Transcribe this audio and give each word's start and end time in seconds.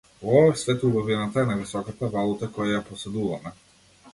Во 0.19 0.29
овој 0.37 0.55
свет 0.61 0.85
убавината 0.87 1.43
е 1.43 1.49
највисоката 1.51 2.09
валута 2.17 2.51
која 2.57 2.73
ја 2.73 2.83
поседуваме. 2.89 3.53